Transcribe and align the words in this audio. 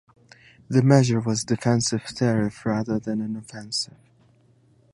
The 0.67 0.81
measure 0.81 1.19
was 1.19 1.43
defensive 1.43 2.03
tariff 2.05 2.65
rather 2.65 2.97
than 2.97 3.21
an 3.21 3.35
offensive. 3.35 3.99